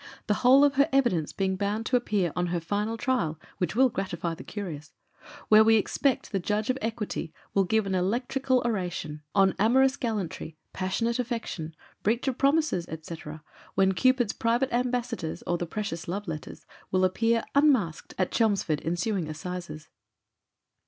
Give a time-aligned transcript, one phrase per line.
[0.25, 3.87] The whole of her evidence being bound to appear on her final trial (which will
[3.89, 4.93] gratify the curious
[5.47, 10.57] where we expect the judge of equity will give an electrical oration, on amorous gallantry,
[10.73, 13.15] passionate affection, breach of promises, &c.,
[13.75, 19.29] when Cupid's private Ambassadors, or the precious Love Letters will appear unmasked at Chelmsford ensuing
[19.29, 19.87] Assizes.